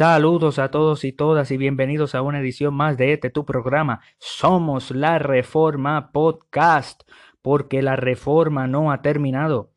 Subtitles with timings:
[0.00, 4.00] Saludos a todos y todas y bienvenidos a una edición más de este tu programa.
[4.16, 7.02] Somos la Reforma Podcast,
[7.42, 9.74] porque la reforma no ha terminado.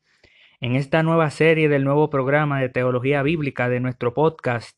[0.62, 4.77] En esta nueva serie del nuevo programa de teología bíblica de nuestro podcast,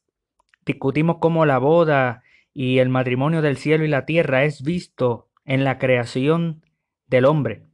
[0.65, 5.63] discutimos cómo la boda y el matrimonio del cielo y la tierra es visto en
[5.63, 6.63] la creación
[7.05, 7.67] del hombre.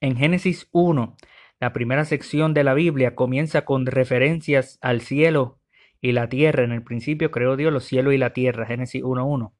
[0.00, 1.16] En Génesis 1,
[1.60, 5.57] la primera sección de la Biblia comienza con referencias al cielo
[6.00, 6.64] y la tierra.
[6.64, 8.66] En el principio creó Dios los cielos y la tierra.
[8.66, 9.52] Génesis 1.1.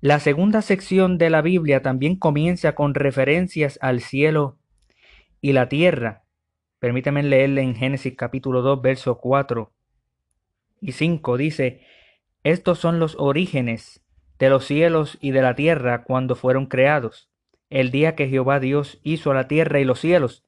[0.00, 4.58] La segunda sección de la Biblia también comienza con referencias al cielo
[5.40, 6.24] y la tierra.
[6.78, 9.72] Permítame leerle en Génesis capítulo 2, verso 4
[10.80, 11.36] y 5.
[11.36, 11.80] Dice,
[12.44, 14.04] estos son los orígenes
[14.38, 17.28] de los cielos y de la tierra cuando fueron creados,
[17.70, 20.44] el día que Jehová Dios hizo la tierra y los cielos,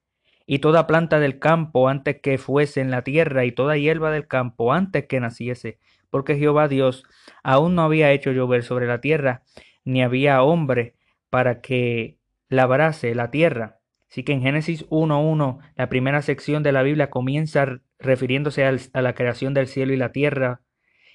[0.52, 4.26] y toda planta del campo antes que fuese en la tierra, y toda hierba del
[4.26, 5.78] campo antes que naciese,
[6.10, 7.04] porque Jehová Dios
[7.44, 9.44] aún no había hecho llover sobre la tierra,
[9.84, 10.96] ni había hombre
[11.30, 13.78] para que labrase la tierra.
[14.10, 19.14] Así que en Génesis 1.1, la primera sección de la Biblia comienza refiriéndose a la
[19.14, 20.62] creación del cielo y la tierra,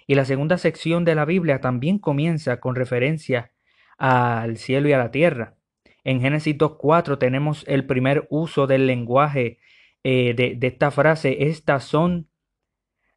[0.07, 3.51] y la segunda sección de la Biblia también comienza con referencia
[3.97, 5.55] al cielo y a la tierra.
[6.05, 9.57] En Génesis 2.4 tenemos el primer uso del lenguaje
[10.03, 11.47] eh, de, esta frase.
[11.49, 12.29] Estas son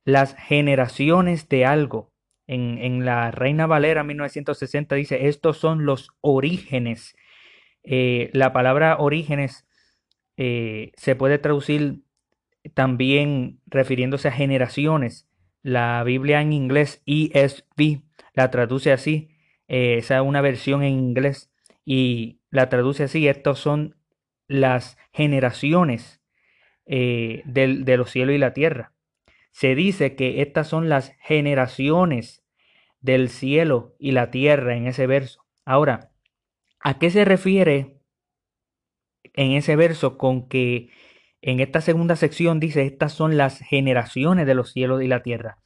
[0.05, 2.15] las generaciones de algo.
[2.47, 7.15] En, en, la Reina Valera 1960 dice, estos son los orígenes.
[7.85, 9.67] Eh, la palabra orígenes
[10.39, 12.05] eh, se puede traducir
[12.73, 15.29] también refiriéndose a generaciones.
[15.63, 18.01] La Biblia en inglés ESV
[18.33, 19.29] la traduce así.
[19.67, 21.53] esa es una versión en inglés.
[21.85, 23.97] Y la traduce así, estos son
[24.47, 26.23] las generaciones
[26.87, 28.95] eh, de los cielos y la tierra.
[29.51, 32.45] Se dice que estas son las generaciones
[33.01, 35.45] del cielo y la tierra en ese verso.
[35.65, 36.13] Ahora,
[36.81, 37.99] ¿a qué se refiere
[39.35, 40.91] en ese verso con que
[41.43, 45.59] en esta segunda sección dice estas son las generaciones de los cielos y la tierra?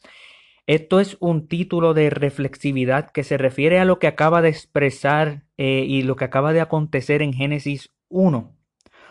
[0.72, 5.44] Esto es un título de reflexividad que se refiere a lo que acaba de expresar
[5.59, 8.56] eh, y lo que acaba de acontecer en Génesis 1,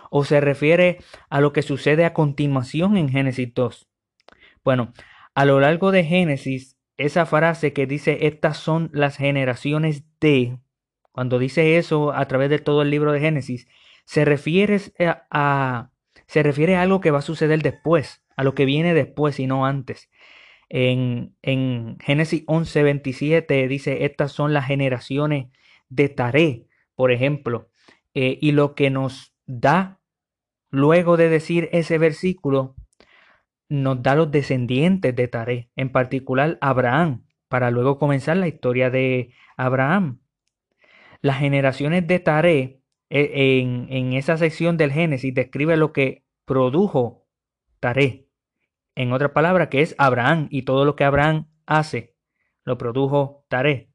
[0.09, 0.97] o se refiere
[1.29, 3.87] a lo que sucede a continuación en Génesis 2.
[4.63, 4.91] Bueno,
[5.35, 10.57] a lo largo de Génesis, esa frase que dice estas son las generaciones de,
[11.11, 13.67] cuando dice eso a través de todo el libro de Génesis,
[14.05, 14.79] se refiere
[15.29, 15.91] a,
[16.25, 19.45] se refiere a algo que va a suceder después, a lo que viene después y
[19.45, 20.09] no antes.
[20.73, 25.47] En, en Génesis 11:27 dice, estas son las generaciones
[25.89, 26.65] de Taré,
[26.95, 27.69] por ejemplo.
[28.13, 29.99] Eh, y lo que nos da,
[30.69, 32.77] luego de decir ese versículo,
[33.67, 39.33] nos da los descendientes de Taré, en particular Abraham, para luego comenzar la historia de
[39.57, 40.21] Abraham.
[41.21, 47.27] Las generaciones de Taré, eh, en, en esa sección del Génesis, describe lo que produjo
[47.81, 48.30] Taré.
[48.95, 52.15] En otra palabra, que es Abraham y todo lo que Abraham hace,
[52.63, 53.91] lo produjo Taré.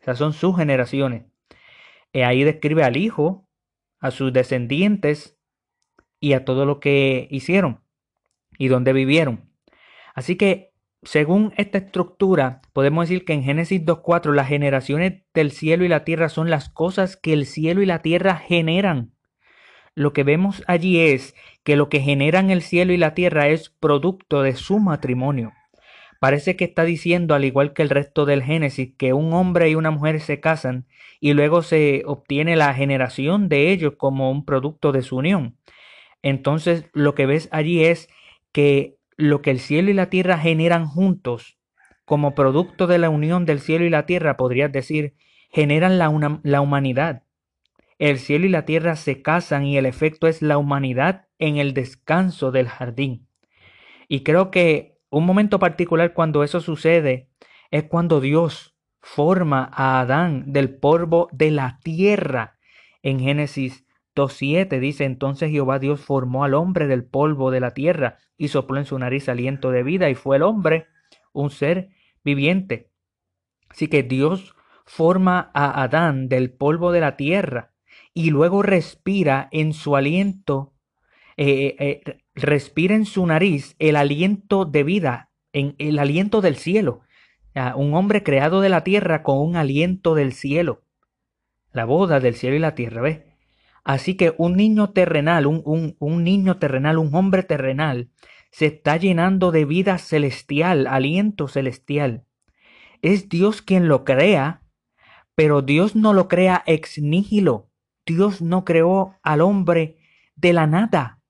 [0.00, 1.24] Esas son sus generaciones.
[2.14, 3.48] Ahí describe al hijo,
[4.00, 5.38] a sus descendientes
[6.20, 7.80] y a todo lo que hicieron
[8.58, 9.50] y dónde vivieron.
[10.14, 15.84] Así que, según esta estructura, podemos decir que en Génesis 2.4 las generaciones del cielo
[15.84, 19.12] y la tierra son las cosas que el cielo y la tierra generan
[19.98, 23.68] lo que vemos allí es que lo que generan el cielo y la tierra es
[23.68, 25.54] producto de su matrimonio.
[26.20, 29.74] Parece que está diciendo, al igual que el resto del Génesis, que un hombre y
[29.74, 30.86] una mujer se casan
[31.18, 35.58] y luego se obtiene la generación de ellos como un producto de su unión.
[36.22, 38.08] Entonces lo que ves allí es
[38.52, 41.58] que lo que el cielo y la tierra generan juntos,
[42.04, 45.14] como producto de la unión del cielo y la tierra, podrías decir,
[45.50, 47.24] generan la, la humanidad.
[47.98, 51.74] El cielo y la tierra se casan y el efecto es la humanidad en el
[51.74, 53.26] descanso del jardín.
[54.06, 57.28] Y creo que un momento particular cuando eso sucede
[57.72, 62.58] es cuando Dios forma a Adán del polvo de la tierra.
[63.02, 63.84] En Génesis
[64.14, 68.78] 2.7 dice entonces Jehová Dios formó al hombre del polvo de la tierra y sopló
[68.78, 70.86] en su nariz aliento de vida y fue el hombre
[71.32, 71.90] un ser
[72.22, 72.92] viviente.
[73.68, 74.54] Así que Dios
[74.84, 77.72] forma a Adán del polvo de la tierra
[78.18, 80.74] y luego respira en su aliento,
[81.36, 86.56] eh, eh, eh, respira en su nariz el aliento de vida, en el aliento del
[86.56, 87.02] cielo.
[87.76, 90.82] un hombre creado de la tierra con un aliento del cielo.
[91.70, 93.20] La boda del cielo y la tierra, ¿ves?
[93.84, 98.10] Así que un niño terrenal, un, un, un niño terrenal, un hombre terrenal,
[98.50, 102.24] se está llenando de vida celestial, aliento celestial.
[103.00, 104.64] Es Dios quien lo crea,
[105.36, 107.67] pero Dios no lo crea ex nihilo.
[108.08, 109.98] Dios no creó al hombre
[110.34, 111.20] de la nada,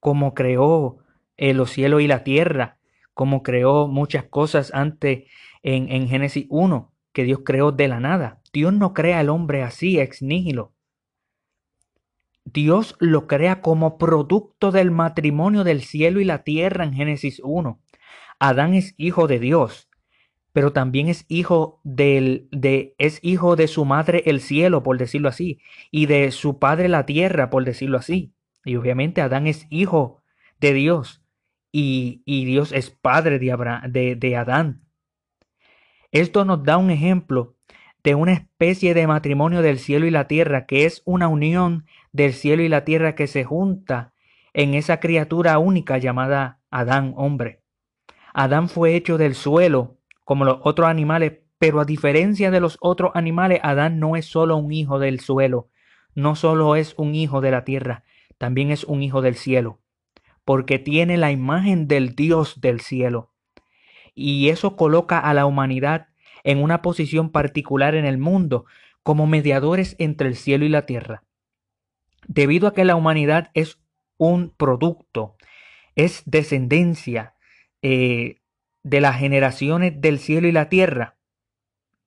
[0.00, 0.96] como creó
[1.36, 2.78] eh, los cielos y la tierra,
[3.12, 5.24] como creó muchas cosas antes
[5.62, 8.40] en, en Génesis 1, que Dios creó de la nada.
[8.54, 10.72] Dios no crea al hombre así, ex nihilo.
[12.46, 17.80] Dios lo crea como producto del matrimonio del cielo y la tierra en Génesis 1.
[18.38, 19.90] Adán es hijo de Dios,
[20.54, 25.28] pero también es hijo del, de, es hijo de su madre el cielo, por decirlo
[25.28, 25.58] así,
[25.90, 28.32] y de su padre la tierra, por decirlo así.
[28.64, 30.22] Y obviamente Adán es hijo
[30.60, 31.24] de Dios,
[31.72, 33.52] y, y Dios es padre de,
[33.88, 34.84] de, de Adán.
[36.12, 37.56] Esto nos da un ejemplo
[38.04, 42.32] de una especie de matrimonio del cielo y la tierra, que es una unión del
[42.32, 44.12] cielo y la tierra que se junta
[44.52, 47.60] en esa criatura única llamada Adán, hombre.
[48.32, 53.12] Adán fue hecho del suelo, como los otros animales, pero a diferencia de los otros
[53.14, 55.68] animales, Adán no es solo un hijo del suelo,
[56.14, 58.04] no solo es un hijo de la tierra,
[58.38, 59.80] también es un hijo del cielo,
[60.44, 63.32] porque tiene la imagen del Dios del cielo.
[64.14, 66.08] Y eso coloca a la humanidad
[66.44, 68.66] en una posición particular en el mundo,
[69.02, 71.24] como mediadores entre el cielo y la tierra.
[72.26, 73.78] Debido a que la humanidad es
[74.16, 75.36] un producto,
[75.94, 77.34] es descendencia
[77.82, 78.40] eh,
[78.84, 81.16] de las generaciones del cielo y la tierra,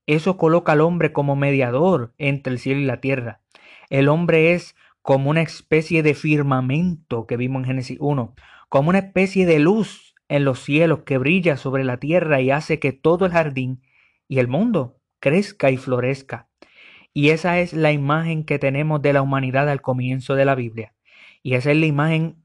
[0.07, 3.41] eso coloca al hombre como mediador entre el cielo y la tierra.
[3.89, 8.33] El hombre es como una especie de firmamento que vimos en Génesis 1,
[8.69, 12.79] como una especie de luz en los cielos que brilla sobre la tierra y hace
[12.79, 13.81] que todo el jardín
[14.29, 16.49] y el mundo crezca y florezca.
[17.13, 20.93] Y esa es la imagen que tenemos de la humanidad al comienzo de la Biblia.
[21.43, 22.43] Y esa es la imagen,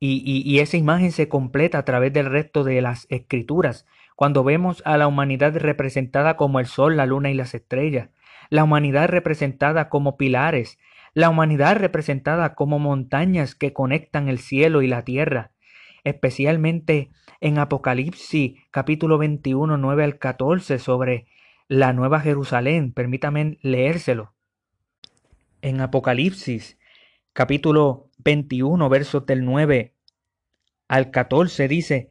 [0.00, 4.96] y, esa imagen se completa a través del resto de las escrituras, cuando vemos a
[4.96, 8.10] la humanidad representada como el sol, la luna y las estrellas,
[8.50, 10.78] la humanidad representada como pilares,
[11.14, 15.52] la humanidad representada como montañas que conectan el cielo y la tierra,
[16.04, 17.10] especialmente
[17.40, 21.26] en Apocalipsis capítulo 21, 9 al 14 sobre
[21.68, 22.92] la Nueva Jerusalén.
[22.92, 24.34] Permítame leérselo.
[25.60, 26.78] En Apocalipsis
[27.32, 29.94] capítulo 21 versos del 9
[30.88, 32.10] al 14 dice,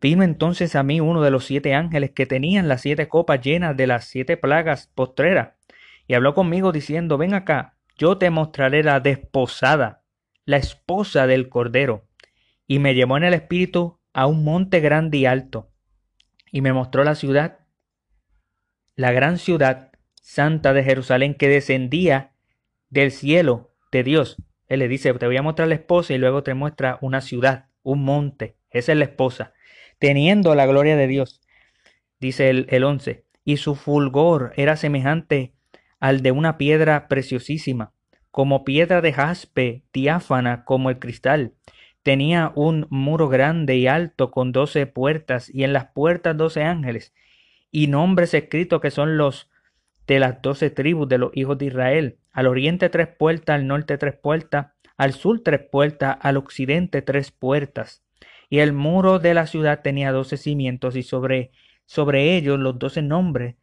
[0.00, 3.76] Vino entonces a mí uno de los siete ángeles que tenían las siete copas llenas
[3.76, 5.52] de las siete plagas postreras,
[6.08, 10.02] y habló conmigo diciendo, ven acá, yo te mostraré la desposada,
[10.44, 12.08] la esposa del Cordero
[12.66, 15.70] y me llevó en el espíritu a un monte grande y alto,
[16.50, 17.60] y me mostró la ciudad,
[18.94, 22.32] la gran ciudad santa de Jerusalén que descendía
[22.90, 24.36] del cielo de Dios.
[24.72, 27.66] Él le dice, te voy a mostrar la esposa y luego te muestra una ciudad,
[27.82, 28.56] un monte.
[28.70, 29.52] Esa es la esposa,
[29.98, 31.40] teniendo la gloria de Dios.
[32.20, 35.52] Dice el, el once, y su fulgor era semejante
[36.00, 37.92] al de una piedra preciosísima,
[38.30, 41.54] como piedra de jaspe, diáfana como el cristal,
[42.02, 47.14] Tenía un muro grande y alto con doce puertas y en las puertas doce ángeles
[47.70, 49.48] y nombres escritos que son los
[50.06, 52.18] de las doce tribus de los hijos de Israel.
[52.32, 57.30] Al oriente tres puertas, al norte tres puertas, al sur tres puertas, al occidente tres
[57.30, 58.02] puertas.
[58.48, 61.52] Y el muro de la ciudad tenía doce cimientos y sobre,
[61.86, 63.56] sobre ellos los doce nombres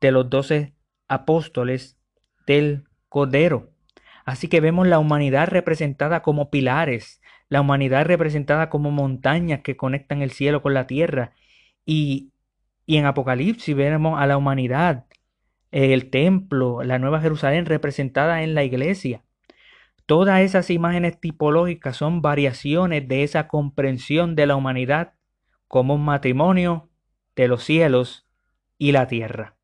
[0.00, 0.74] de los doce
[1.08, 1.98] apóstoles
[2.46, 3.70] del Cordero.
[4.24, 10.22] Así que vemos la humanidad representada como pilares, la humanidad representada como montañas que conectan
[10.22, 11.32] el cielo con la tierra.
[11.84, 12.30] Y,
[12.84, 15.06] y en Apocalipsis vemos a la humanidad,
[15.70, 19.22] el templo, la Nueva Jerusalén representada en la iglesia.
[20.06, 25.14] Todas esas imágenes tipológicas son variaciones de esa comprensión de la humanidad
[25.66, 26.88] como un matrimonio
[27.36, 28.26] de los cielos
[28.78, 29.56] y la tierra.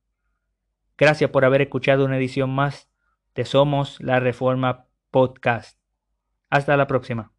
[0.98, 2.90] Gracias por haber escuchado una edición más
[3.34, 5.78] de Somos la Reforma Podcast.
[6.50, 7.33] Hasta la próxima.